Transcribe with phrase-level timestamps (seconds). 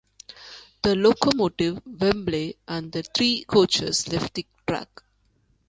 [0.81, 5.03] The locomotive, "Wembley" and the three coaches left the track.